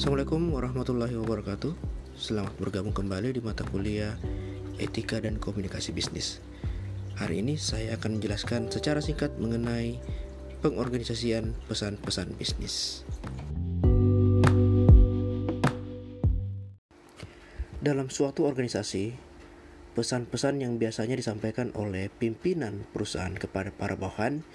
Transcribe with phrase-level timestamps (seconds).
[0.00, 1.76] Assalamualaikum warahmatullahi wabarakatuh.
[2.16, 4.16] Selamat bergabung kembali di mata kuliah
[4.80, 6.40] Etika dan Komunikasi Bisnis.
[7.20, 10.00] Hari ini saya akan menjelaskan secara singkat mengenai
[10.64, 13.04] pengorganisasian pesan-pesan bisnis.
[17.84, 19.12] Dalam suatu organisasi,
[19.92, 24.48] pesan-pesan yang biasanya disampaikan oleh pimpinan perusahaan kepada para bawahan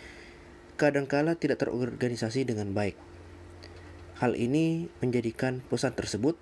[0.82, 2.98] kadangkala tidak terorganisasi dengan baik
[4.16, 6.40] Hal ini menjadikan pesan tersebut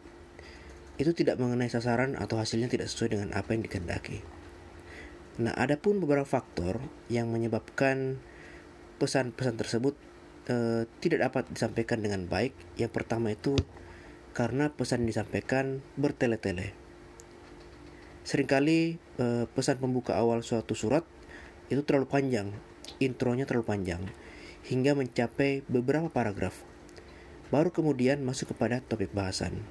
[1.01, 4.21] itu tidak mengenai sasaran atau hasilnya tidak sesuai dengan apa yang dikehendaki.
[5.41, 6.77] Nah, ada pun beberapa faktor
[7.09, 8.21] yang menyebabkan
[9.01, 9.97] pesan-pesan tersebut
[10.45, 12.53] e, tidak dapat disampaikan dengan baik.
[12.77, 13.57] Yang pertama itu
[14.37, 16.77] karena pesan yang disampaikan bertele-tele.
[18.21, 21.09] Seringkali e, pesan pembuka awal suatu surat
[21.73, 22.53] itu terlalu panjang,
[23.01, 24.05] intronya terlalu panjang,
[24.69, 26.72] hingga mencapai beberapa paragraf
[27.53, 29.61] baru kemudian masuk kepada topik bahasan.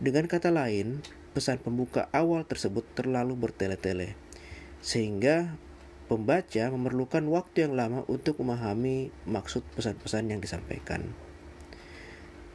[0.00, 1.04] Dengan kata lain,
[1.36, 4.16] pesan pembuka awal tersebut terlalu bertele-tele,
[4.80, 5.52] sehingga
[6.08, 11.12] pembaca memerlukan waktu yang lama untuk memahami maksud pesan-pesan yang disampaikan.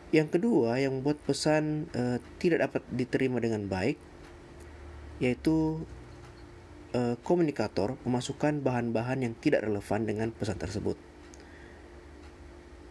[0.09, 4.01] Yang kedua, yang membuat pesan e, tidak dapat diterima dengan baik,
[5.21, 5.85] yaitu
[6.93, 11.12] e, komunikator memasukkan bahan-bahan yang tidak relevan dengan pesan tersebut.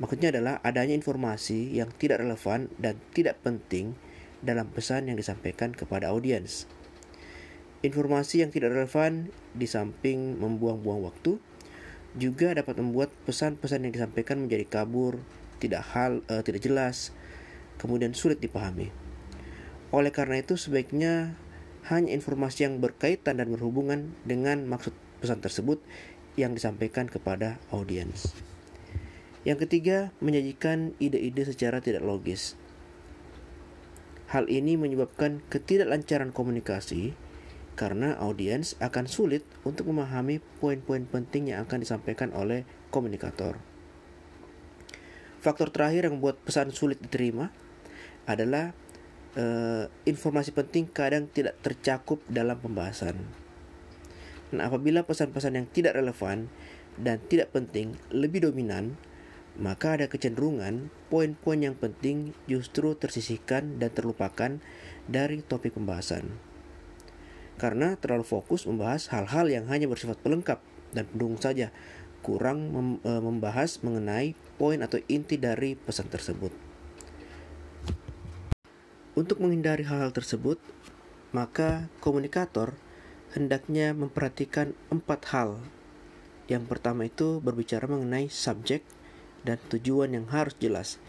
[0.03, 3.95] Maksudnya adalah adanya informasi yang tidak relevan dan tidak penting
[4.43, 6.67] dalam pesan yang disampaikan kepada audiens.
[7.87, 11.39] Informasi yang tidak relevan di samping membuang-buang waktu
[12.19, 15.23] juga dapat membuat pesan-pesan yang disampaikan menjadi kabur,
[15.63, 17.15] tidak hal uh, tidak jelas,
[17.79, 18.91] kemudian sulit dipahami.
[19.95, 21.39] Oleh karena itu sebaiknya
[21.87, 25.79] hanya informasi yang berkaitan dan berhubungan dengan maksud pesan tersebut
[26.35, 28.35] yang disampaikan kepada audiens.
[29.43, 32.55] Yang ketiga, menyajikan ide-ide secara tidak logis.
[34.31, 37.13] Hal ini menyebabkan ketidaklancaran komunikasi
[37.75, 42.63] karena audiens akan sulit untuk memahami poin-poin penting yang akan disampaikan oleh
[42.95, 43.59] komunikator.
[45.43, 47.51] Faktor terakhir yang membuat pesan sulit diterima
[48.31, 48.71] adalah
[49.35, 53.19] uh, informasi penting kadang tidak tercakup dalam pembahasan.
[54.55, 56.47] Nah, apabila pesan-pesan yang tidak relevan
[57.01, 58.95] dan tidak penting lebih dominan,
[59.61, 64.57] maka ada kecenderungan poin-poin yang penting justru tersisihkan dan terlupakan
[65.05, 66.33] dari topik pembahasan.
[67.61, 70.65] Karena terlalu fokus membahas hal-hal yang hanya bersifat pelengkap
[70.97, 71.69] dan pendukung saja,
[72.25, 72.71] kurang
[73.05, 76.55] e, membahas mengenai poin atau inti dari pesan tersebut.
[79.13, 80.57] Untuk menghindari hal-hal tersebut,
[81.37, 82.73] maka komunikator
[83.37, 85.61] hendaknya memperhatikan empat hal.
[86.49, 88.81] Yang pertama itu berbicara mengenai subjek,
[89.43, 91.03] dan tujuan yang harus jelas.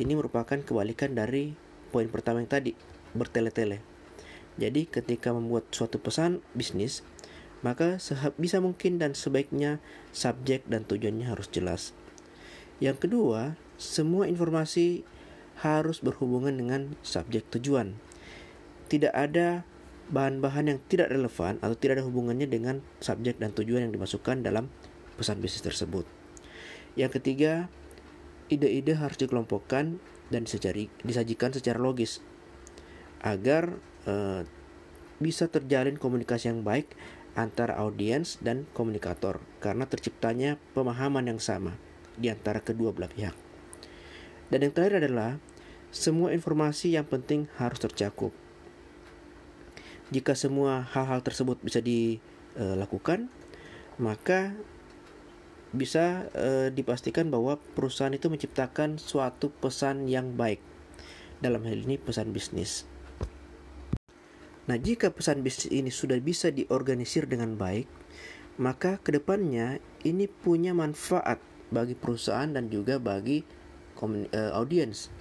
[0.00, 1.54] Ini merupakan kebalikan dari
[1.94, 2.74] poin pertama yang tadi,
[3.14, 3.78] bertele-tele.
[4.58, 7.06] Jadi ketika membuat suatu pesan bisnis,
[7.64, 7.96] maka
[8.36, 9.80] bisa mungkin dan sebaiknya
[10.12, 11.96] subjek dan tujuannya harus jelas.
[12.82, 15.06] Yang kedua, semua informasi
[15.62, 17.94] harus berhubungan dengan subjek tujuan.
[18.90, 19.62] Tidak ada
[20.12, 24.68] bahan-bahan yang tidak relevan atau tidak ada hubungannya dengan subjek dan tujuan yang dimasukkan dalam
[25.16, 26.23] pesan bisnis tersebut.
[26.94, 27.66] Yang ketiga,
[28.46, 29.98] ide-ide harus dikelompokkan
[30.30, 30.42] dan
[31.04, 32.22] disajikan secara logis
[33.24, 34.46] agar uh,
[35.18, 36.92] bisa terjalin komunikasi yang baik
[37.34, 41.74] antara audiens dan komunikator karena terciptanya pemahaman yang sama
[42.14, 43.34] di antara kedua belah pihak.
[44.52, 45.42] Dan yang terakhir adalah
[45.90, 48.30] semua informasi yang penting harus tercakup.
[50.14, 53.32] Jika semua hal-hal tersebut bisa dilakukan,
[53.98, 54.54] maka
[55.74, 60.62] bisa e, dipastikan bahwa perusahaan itu menciptakan suatu pesan yang baik.
[61.42, 62.86] Dalam hal ini pesan bisnis.
[64.64, 67.84] Nah, jika pesan bisnis ini sudah bisa diorganisir dengan baik,
[68.56, 75.12] maka ke depannya ini punya manfaat bagi perusahaan dan juga bagi e, audiens.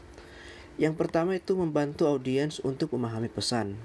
[0.78, 3.76] Yang pertama itu membantu audiens untuk memahami pesan.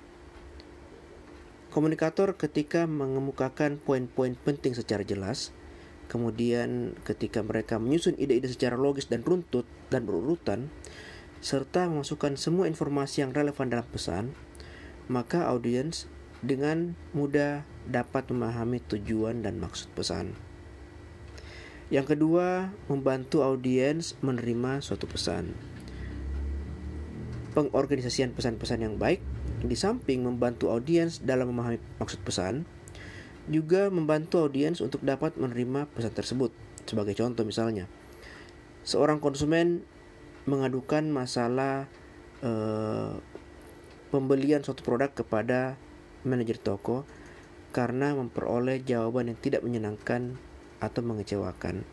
[1.68, 5.52] Komunikator ketika mengemukakan poin-poin penting secara jelas,
[6.08, 10.72] Kemudian ketika mereka menyusun ide-ide secara logis dan runtut dan berurutan,
[11.44, 14.32] serta memasukkan semua informasi yang relevan dalam pesan,
[15.06, 16.08] maka audiens
[16.40, 20.32] dengan mudah dapat memahami tujuan dan maksud pesan.
[21.88, 25.56] Yang kedua, membantu audiens menerima suatu pesan.
[27.56, 29.24] Pengorganisasian pesan-pesan yang baik
[29.64, 32.68] di samping membantu audiens dalam memahami maksud pesan,
[33.48, 36.52] juga membantu audiens untuk dapat menerima pesan tersebut.
[36.84, 37.88] Sebagai contoh misalnya,
[38.84, 39.84] seorang konsumen
[40.48, 41.84] mengadukan masalah
[42.40, 43.20] uh,
[44.08, 45.76] pembelian suatu produk kepada
[46.24, 47.04] manajer toko
[47.72, 50.40] karena memperoleh jawaban yang tidak menyenangkan
[50.80, 51.84] atau mengecewakan.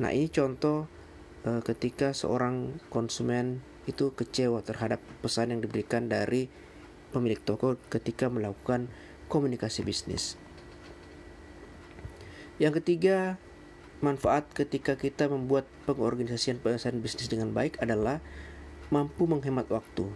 [0.00, 0.88] Nah, ini contoh
[1.44, 6.50] uh, ketika seorang konsumen itu kecewa terhadap pesan yang diberikan dari
[7.14, 8.90] pemilik toko ketika melakukan
[9.26, 10.38] komunikasi bisnis.
[12.56, 13.36] Yang ketiga,
[14.00, 18.24] manfaat ketika kita membuat pengorganisasian pesan bisnis dengan baik adalah
[18.88, 20.08] mampu menghemat waktu.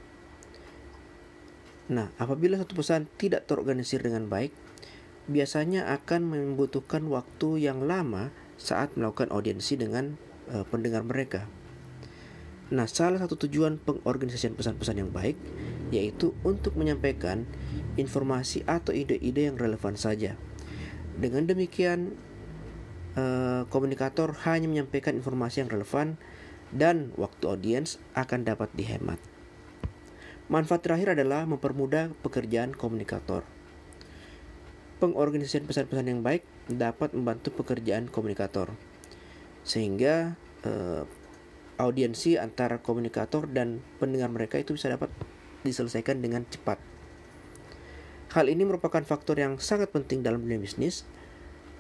[1.91, 4.55] Nah, apabila satu pesan tidak terorganisir dengan baik,
[5.27, 10.15] biasanya akan membutuhkan waktu yang lama saat melakukan audiensi dengan
[10.49, 11.51] uh, pendengar mereka.
[12.71, 15.35] Nah, salah satu tujuan pengorganisasian pesan-pesan yang baik
[15.91, 17.47] yaitu untuk menyampaikan
[17.99, 20.39] informasi atau ide-ide yang relevan saja.
[21.19, 22.17] Dengan demikian,
[23.19, 26.17] uh, komunikator hanya menyampaikan informasi yang relevan
[26.71, 29.19] dan waktu audiens akan dapat dihemat.
[30.51, 33.47] Manfaat terakhir adalah mempermudah pekerjaan komunikator.
[34.99, 38.75] Pengorganisasian pesan-pesan yang baik dapat membantu pekerjaan komunikator,
[39.63, 40.35] sehingga
[40.67, 41.07] eh,
[41.81, 45.09] audiensi antara komunikator dan pendengar mereka itu bisa dapat
[45.63, 46.81] diselesaikan dengan cepat.
[48.31, 51.03] Hal ini merupakan faktor yang sangat penting dalam dunia bisnis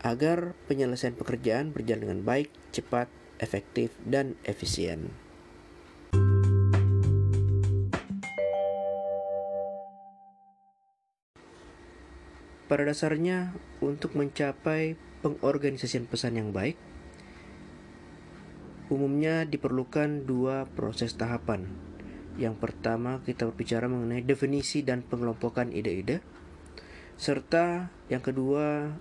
[0.02, 3.06] agar penyelesaian pekerjaan berjalan dengan baik, cepat,
[3.38, 5.14] efektif, dan efisien.
[12.70, 13.50] Pada dasarnya,
[13.82, 14.94] untuk mencapai
[15.26, 16.78] pengorganisasian pesan yang baik,
[18.90, 21.89] umumnya diperlukan dua proses tahapan.
[22.38, 26.22] Yang pertama, kita berbicara mengenai definisi dan pengelompokan ide-ide,
[27.18, 28.94] serta yang kedua,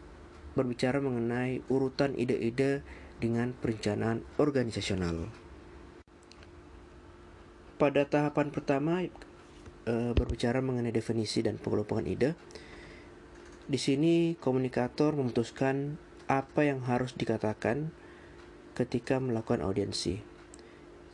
[0.57, 2.81] berbicara mengenai urutan ide-ide
[3.21, 5.29] dengan perencanaan organisasional.
[7.79, 9.05] Pada tahapan pertama,
[9.87, 12.35] e, berbicara mengenai definisi dan pengelompokan ide,
[13.69, 15.95] di sini komunikator memutuskan
[16.27, 17.93] apa yang harus dikatakan
[18.75, 20.28] ketika melakukan audiensi.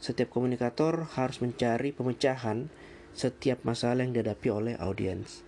[0.05, 2.69] Setiap komunikator harus mencari pemecahan
[3.17, 5.41] setiap masalah yang dihadapi oleh audiens.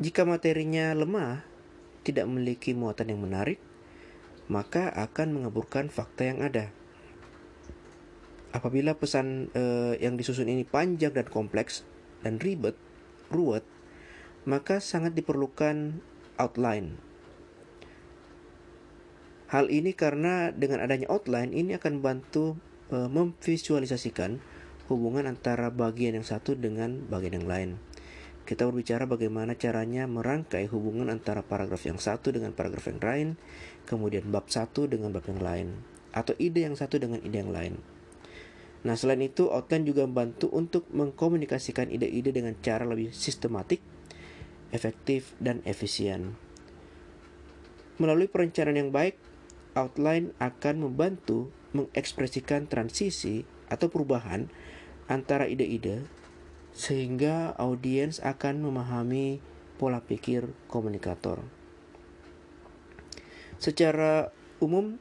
[0.00, 1.44] Jika materinya lemah,
[2.00, 3.60] tidak memiliki muatan yang menarik,
[4.48, 6.72] maka akan mengaburkan fakta yang ada.
[8.56, 11.84] Apabila pesan eh, yang disusun ini panjang dan kompleks
[12.24, 12.72] dan ribet,
[13.28, 13.68] ruwet,
[14.48, 16.00] maka sangat diperlukan
[16.40, 16.96] outline.
[19.52, 22.56] Hal ini karena dengan adanya outline ini akan membantu
[22.88, 24.40] e, memvisualisasikan
[24.88, 27.70] hubungan antara bagian yang satu dengan bagian yang lain.
[28.44, 33.28] Kita berbicara bagaimana caranya merangkai hubungan antara paragraf yang satu dengan paragraf yang lain,
[33.88, 35.80] kemudian bab satu dengan bab yang lain,
[36.12, 37.80] atau ide yang satu dengan ide yang lain.
[38.84, 43.80] Nah, selain itu, outline juga membantu untuk mengkomunikasikan ide-ide dengan cara lebih sistematik
[44.74, 46.34] efektif, dan efisien.
[48.02, 49.14] Melalui perencanaan yang baik,
[49.78, 54.48] outline akan membantu mengekspresikan transisi atau perubahan
[55.10, 56.06] antara ide-ide
[56.74, 59.38] sehingga audiens akan memahami
[59.76, 61.42] pola pikir komunikator.
[63.58, 64.98] Secara umum,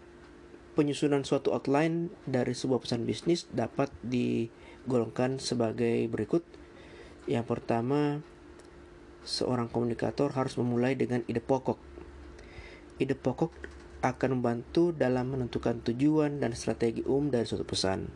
[0.77, 6.45] penyusunan suatu outline dari sebuah pesan bisnis dapat digolongkan sebagai berikut.
[7.25, 8.21] Yang pertama,
[9.25, 11.79] seorang komunikator harus memulai dengan ide pokok.
[13.01, 13.51] Ide pokok
[14.03, 18.11] akan membantu dalam menentukan tujuan dan strategi umum dari suatu pesan.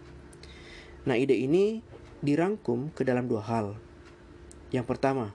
[1.08, 1.80] Nah, ide ini
[2.20, 3.80] dirangkum ke dalam dua hal.
[4.76, 5.32] Yang pertama,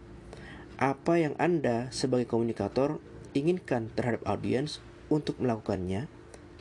[0.76, 3.00] apa yang Anda sebagai komunikator
[3.32, 6.12] inginkan terhadap audiens untuk melakukannya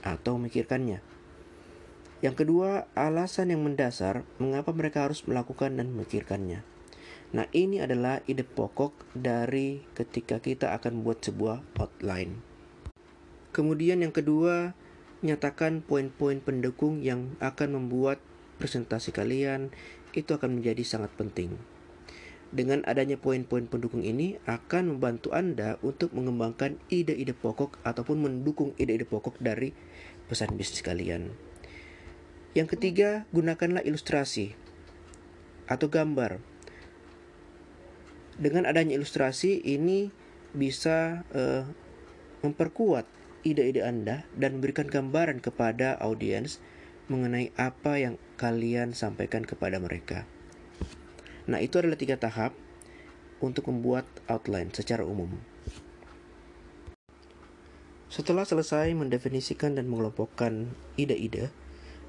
[0.07, 1.03] atau memikirkannya.
[2.23, 6.63] Yang kedua, alasan yang mendasar mengapa mereka harus melakukan dan memikirkannya.
[7.31, 12.50] Nah, ini adalah ide pokok dari ketika kita akan membuat sebuah outline.
[13.51, 14.71] Kemudian yang kedua,
[15.21, 18.23] nyatakan poin-poin pendukung yang akan membuat
[18.57, 19.75] presentasi kalian
[20.15, 21.59] itu akan menjadi sangat penting.
[22.51, 29.07] Dengan adanya poin-poin pendukung ini akan membantu Anda untuk mengembangkan ide-ide pokok ataupun mendukung ide-ide
[29.07, 29.71] pokok dari
[30.27, 31.31] pesan bisnis kalian.
[32.51, 34.55] Yang ketiga, gunakanlah ilustrasi
[35.71, 36.43] atau gambar
[38.35, 40.11] dengan adanya ilustrasi ini
[40.51, 41.63] bisa uh,
[42.43, 46.61] memperkuat ide-ide Anda dan memberikan gambaran kepada audiens
[47.11, 50.23] mengenai apa yang kalian sampaikan kepada mereka.
[51.49, 52.53] Nah, itu adalah tiga tahap
[53.41, 55.33] untuk membuat outline secara umum.
[58.11, 61.49] Setelah selesai mendefinisikan dan mengelompokkan ide-ide,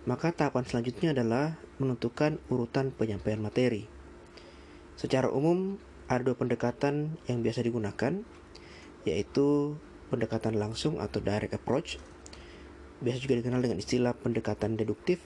[0.03, 3.87] maka tahapan selanjutnya adalah menentukan urutan penyampaian materi.
[4.99, 5.79] Secara umum,
[6.11, 8.27] ada dua pendekatan yang biasa digunakan,
[9.07, 9.79] yaitu
[10.13, 11.97] pendekatan langsung atau direct approach,
[13.01, 15.25] biasa juga dikenal dengan istilah pendekatan deduktif,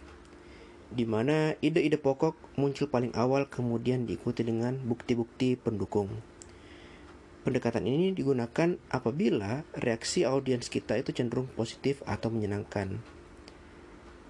[0.94, 6.22] di mana ide-ide pokok muncul paling awal kemudian diikuti dengan bukti-bukti pendukung.
[7.42, 12.98] Pendekatan ini digunakan apabila reaksi audiens kita itu cenderung positif atau menyenangkan.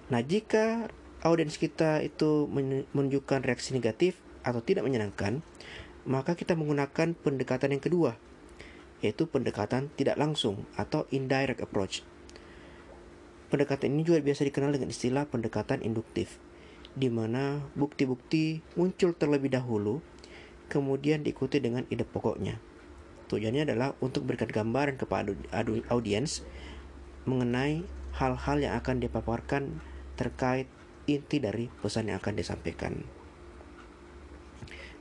[0.09, 0.89] Nah, jika
[1.25, 2.45] audiens kita itu
[2.93, 5.41] menunjukkan reaksi negatif atau tidak menyenangkan,
[6.05, 8.21] maka kita menggunakan pendekatan yang kedua,
[9.01, 12.01] yaitu pendekatan tidak langsung atau indirect approach.
[13.47, 16.41] Pendekatan ini juga biasa dikenal dengan istilah pendekatan induktif,
[16.97, 20.03] di mana bukti-bukti muncul terlebih dahulu,
[20.67, 22.59] kemudian diikuti dengan ide pokoknya.
[23.31, 25.31] Tujuannya adalah untuk berikan gambaran kepada
[25.91, 26.43] audiens
[27.27, 27.83] mengenai
[28.15, 29.83] hal-hal yang akan dipaparkan
[30.15, 30.67] terkait
[31.07, 33.03] inti dari pesan yang akan disampaikan.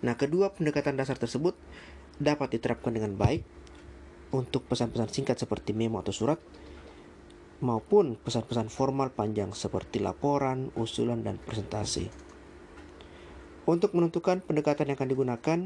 [0.05, 1.57] Nah, kedua pendekatan dasar tersebut
[2.21, 3.56] dapat diterapkan dengan baik
[4.35, 6.39] untuk pesan-pesan singkat seperti memo atau surat
[7.61, 12.13] maupun pesan-pesan formal panjang seperti laporan, usulan, dan presentasi.
[13.67, 15.59] Untuk menentukan pendekatan yang akan digunakan,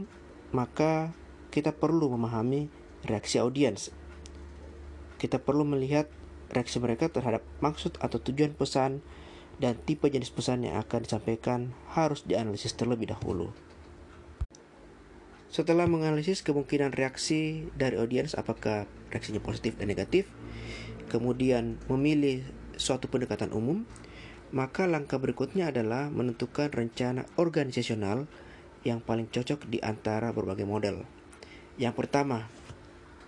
[0.55, 1.13] maka
[1.51, 2.71] kita perlu memahami
[3.05, 3.91] reaksi audiens.
[5.21, 6.09] Kita perlu melihat
[6.49, 9.05] reaksi mereka terhadap maksud atau tujuan pesan
[9.61, 13.53] dan tipe jenis pesan yang akan disampaikan harus dianalisis terlebih dahulu.
[15.51, 20.31] Setelah menganalisis kemungkinan reaksi dari audiens apakah reaksinya positif dan negatif,
[21.11, 22.47] kemudian memilih
[22.79, 23.83] suatu pendekatan umum,
[24.55, 28.31] maka langkah berikutnya adalah menentukan rencana organisasional
[28.87, 31.03] yang paling cocok di antara berbagai model.
[31.83, 32.47] Yang pertama,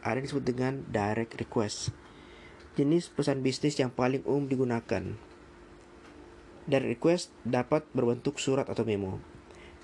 [0.07, 1.91] ada yang disebut dengan direct request.
[2.79, 5.19] Jenis pesan bisnis yang paling umum digunakan.
[6.71, 9.19] Direct request dapat berbentuk surat atau memo.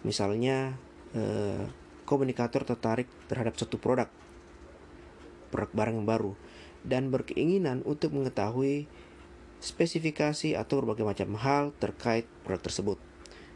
[0.06, 0.78] Misalnya,
[1.12, 1.66] eh,
[2.08, 4.08] komunikator tertarik terhadap suatu produk,
[5.52, 6.32] produk barang yang baru,
[6.80, 8.88] dan berkeinginan untuk mengetahui
[9.60, 12.98] spesifikasi atau berbagai macam hal terkait produk tersebut,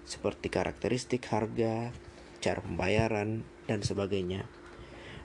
[0.05, 1.97] seperti karakteristik harga,
[2.45, 4.45] cara pembayaran, dan sebagainya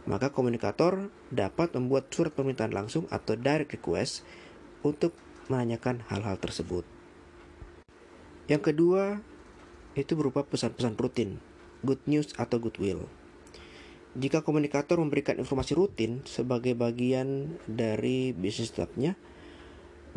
[0.07, 4.23] maka komunikator dapat membuat surat permintaan langsung atau direct request
[4.81, 5.11] untuk
[5.51, 6.87] menanyakan hal-hal tersebut.
[8.47, 9.19] Yang kedua,
[9.99, 11.43] itu berupa pesan-pesan rutin,
[11.85, 13.05] good news atau goodwill.
[14.17, 19.13] Jika komunikator memberikan informasi rutin sebagai bagian dari bisnis tetapnya,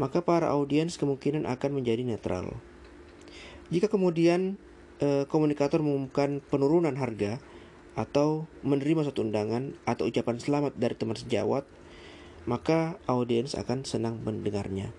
[0.01, 2.57] maka para audiens kemungkinan akan menjadi netral.
[3.69, 4.57] Jika kemudian
[5.05, 7.37] eh, komunikator mengumumkan penurunan harga
[7.93, 11.69] atau menerima suatu undangan atau ucapan selamat dari teman sejawat,
[12.49, 14.97] maka audiens akan senang mendengarnya.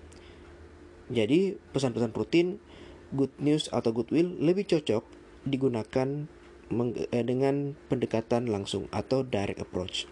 [1.10, 2.62] Jadi, pesan-pesan rutin,
[3.10, 5.04] good news atau goodwill lebih cocok
[5.42, 6.30] digunakan
[7.10, 10.06] dengan pendekatan langsung atau direct approach.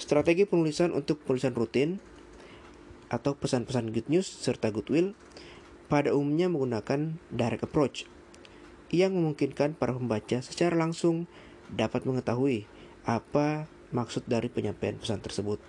[0.00, 2.02] Strategi penulisan untuk penulisan rutin
[3.12, 5.12] atau pesan-pesan good news serta goodwill
[5.92, 8.08] pada umumnya menggunakan direct approach
[8.92, 11.28] yang memungkinkan para pembaca secara langsung
[11.68, 12.68] dapat mengetahui
[13.04, 15.60] apa maksud dari penyampaian pesan tersebut.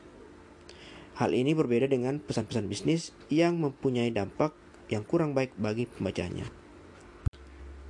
[1.19, 4.55] Hal ini berbeda dengan pesan-pesan bisnis yang mempunyai dampak
[4.89, 6.62] yang kurang baik bagi pembacanya.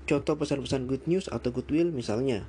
[0.04, 2.44] Contoh pesan-pesan good news atau goodwill misalnya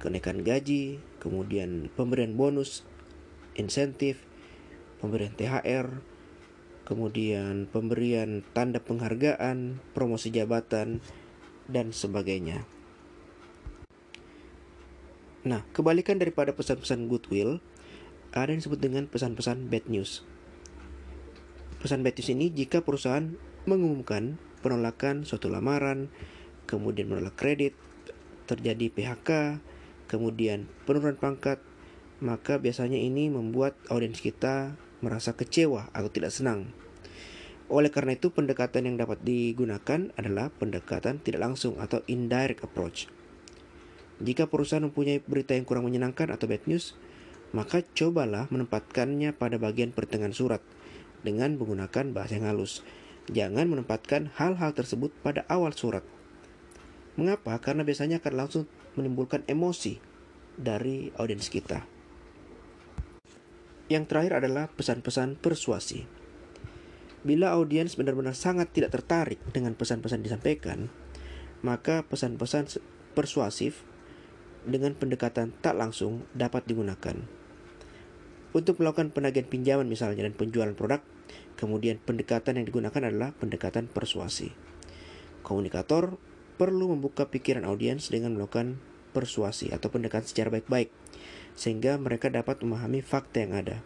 [0.00, 2.84] kenaikan gaji, kemudian pemberian bonus,
[3.56, 4.20] insentif,
[5.04, 6.00] pemberian THR,
[6.88, 11.00] kemudian pemberian tanda penghargaan, promosi jabatan,
[11.68, 12.68] dan sebagainya.
[15.44, 17.60] Nah, kebalikan daripada pesan-pesan goodwill,
[18.32, 20.24] ada yang disebut dengan pesan-pesan bad news.
[21.84, 23.36] Pesan bad news ini jika perusahaan
[23.68, 26.08] mengumumkan penolakan suatu lamaran,
[26.64, 27.76] kemudian menolak kredit,
[28.44, 29.60] terjadi PHK,
[30.08, 31.60] kemudian penurunan pangkat,
[32.20, 36.72] maka biasanya ini membuat audiens kita merasa kecewa atau tidak senang.
[37.72, 43.08] Oleh karena itu, pendekatan yang dapat digunakan adalah pendekatan tidak langsung atau indirect approach.
[44.20, 46.94] Jika perusahaan mempunyai berita yang kurang menyenangkan atau bad news,
[47.56, 50.60] maka cobalah menempatkannya pada bagian pertengahan surat
[51.24, 52.84] dengan menggunakan bahasa yang halus.
[53.32, 56.04] Jangan menempatkan hal-hal tersebut pada awal surat.
[57.14, 57.58] Mengapa?
[57.62, 58.64] Karena biasanya akan langsung
[58.98, 59.98] menimbulkan emosi
[60.58, 61.86] dari audiens kita.
[63.90, 66.08] Yang terakhir adalah pesan-pesan persuasi.
[67.24, 70.92] Bila audiens benar-benar sangat tidak tertarik dengan pesan-pesan disampaikan,
[71.64, 72.80] maka pesan-pesan
[73.16, 73.84] persuasif
[74.64, 77.16] dengan pendekatan tak langsung dapat digunakan.
[78.54, 81.02] Untuk melakukan penagihan pinjaman misalnya dan penjualan produk,
[81.54, 84.50] Kemudian pendekatan yang digunakan adalah pendekatan persuasi.
[85.46, 86.18] Komunikator
[86.56, 88.78] perlu membuka pikiran audiens dengan melakukan
[89.14, 90.90] persuasi atau pendekatan secara baik-baik
[91.54, 93.76] sehingga mereka dapat memahami fakta yang ada.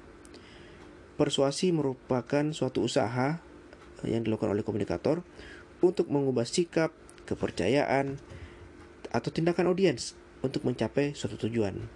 [1.21, 3.43] Persuasi merupakan suatu usaha
[4.07, 5.27] yang dilakukan oleh komunikator
[5.85, 6.95] untuk mengubah sikap,
[7.27, 8.17] kepercayaan,
[9.11, 11.89] atau tindakan audiens untuk mencapai suatu tujuan.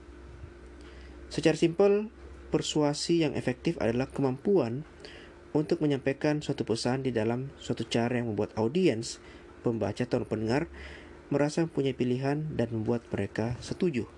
[1.33, 2.13] Secara simpel,
[2.53, 4.85] persuasi yang efektif adalah kemampuan
[5.53, 9.21] untuk menyampaikan suatu pesan di dalam suatu cara yang membuat audiens,
[9.63, 10.67] pembaca atau pendengar
[11.31, 14.11] merasa mempunyai pilihan dan membuat mereka setuju.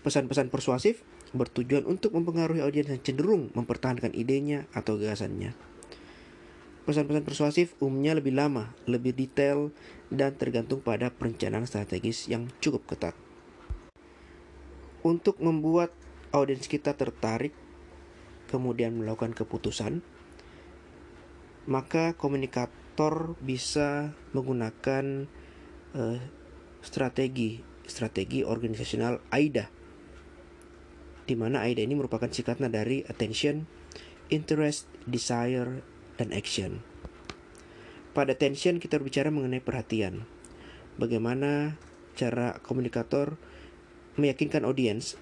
[0.00, 1.04] Pesan-pesan persuasif
[1.36, 5.54] bertujuan untuk mempengaruhi audiens yang cenderung mempertahankan idenya atau gagasannya.
[6.88, 9.70] Pesan-pesan persuasif umumnya lebih lama, lebih detail,
[10.08, 13.14] dan tergantung pada perencanaan strategis yang cukup ketat
[15.00, 15.92] untuk membuat
[16.30, 17.56] audiens kita tertarik
[18.52, 20.04] kemudian melakukan keputusan
[21.64, 22.12] maka
[22.90, 25.30] komunikator bisa menggunakan
[25.94, 26.18] uh,
[26.82, 29.70] strategi strategi organisasional AIDA
[31.22, 33.70] di mana AIDA ini merupakan singkatan dari attention,
[34.34, 35.86] interest, desire,
[36.18, 36.82] dan action.
[38.10, 40.26] Pada attention kita berbicara mengenai perhatian.
[40.98, 41.78] Bagaimana
[42.18, 43.38] cara komunikator
[44.18, 45.14] meyakinkan audiens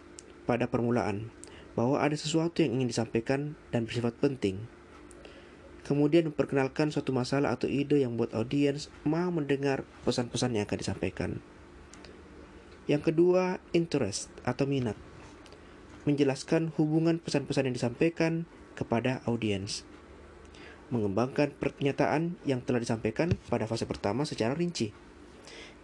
[0.49, 1.29] pada permulaan
[1.77, 4.65] bahwa ada sesuatu yang ingin disampaikan dan bersifat penting.
[5.89, 11.31] Kemudian memperkenalkan suatu masalah atau ide yang buat audiens mau mendengar pesan-pesan yang akan disampaikan.
[12.85, 15.01] Yang kedua, interest atau minat.
[16.05, 18.45] Menjelaskan hubungan pesan-pesan yang disampaikan
[18.77, 19.89] kepada audiens.
[20.93, 24.93] Mengembangkan pernyataan yang telah disampaikan pada fase pertama secara rinci.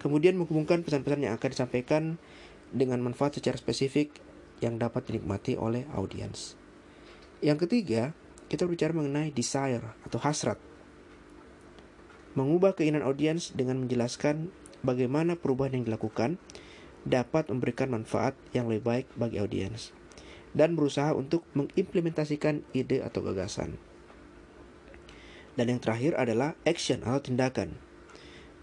[0.04, 2.20] Kemudian menghubungkan pesan-pesan yang akan disampaikan
[2.76, 4.20] dengan manfaat secara spesifik
[4.60, 6.60] yang dapat dinikmati oleh audiens.
[7.40, 8.12] Yang ketiga,
[8.48, 10.60] kita berbicara mengenai desire atau hasrat.
[12.34, 14.50] Mengubah keinginan audiens dengan menjelaskan
[14.82, 16.36] bagaimana perubahan yang dilakukan
[17.06, 19.94] dapat memberikan manfaat yang lebih baik bagi audiens
[20.54, 23.78] dan berusaha untuk mengimplementasikan ide atau gagasan.
[25.54, 27.78] Dan yang terakhir adalah action atau tindakan.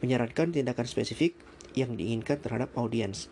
[0.03, 1.39] Menyarankan tindakan spesifik
[1.71, 3.31] yang diinginkan terhadap audiens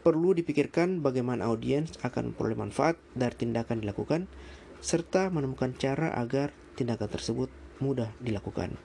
[0.00, 4.26] perlu dipikirkan bagaimana audiens akan memperoleh manfaat dari tindakan dilakukan,
[4.80, 7.48] serta menemukan cara agar tindakan tersebut
[7.80, 8.76] mudah dilakukan.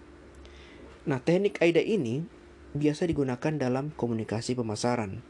[1.05, 2.25] Nah, teknik AIDA ini
[2.75, 5.23] biasa digunakan dalam komunikasi pemasaran.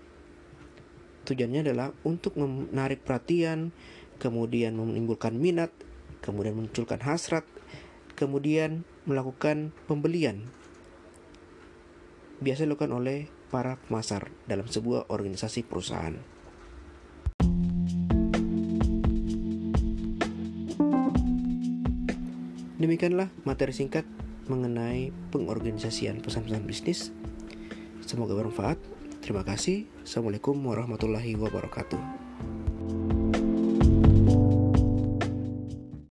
[1.26, 3.74] Tujuannya adalah untuk menarik perhatian,
[4.22, 5.74] kemudian menimbulkan minat,
[6.22, 7.46] kemudian munculkan hasrat,
[8.18, 10.50] kemudian melakukan pembelian.
[12.42, 16.35] Biasa dilakukan oleh para pemasar dalam sebuah organisasi perusahaan.
[22.86, 24.06] Demikianlah materi singkat
[24.46, 27.10] mengenai pengorganisasian pesan-pesan bisnis.
[28.06, 28.78] Semoga bermanfaat.
[29.26, 29.90] Terima kasih.
[30.06, 32.25] Assalamualaikum warahmatullahi wabarakatuh.